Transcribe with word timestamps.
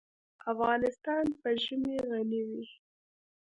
افغانستان 0.51 1.25
په 1.41 1.49
ژمی 1.63 1.95
غني 2.09 2.41
دی. 2.49 2.63